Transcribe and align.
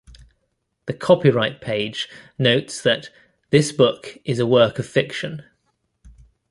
The 0.87 0.95
copyright 0.95 1.61
page 1.61 2.09
notes 2.39 2.81
that 2.81 3.11
"This 3.51 3.71
book 3.71 4.17
is 4.25 4.39
a 4.39 4.47
work 4.47 4.79
of 4.79 4.87
fiction". 4.87 5.43